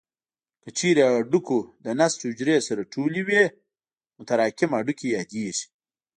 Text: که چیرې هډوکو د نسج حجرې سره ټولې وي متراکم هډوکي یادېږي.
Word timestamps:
که 0.63 0.69
چیرې 0.77 1.03
هډوکو 1.13 1.57
د 1.85 1.87
نسج 1.99 2.19
حجرې 2.29 2.57
سره 2.67 2.89
ټولې 2.93 3.21
وي 3.27 3.43
متراکم 4.17 4.69
هډوکي 4.77 5.07
یادېږي. 5.17 5.65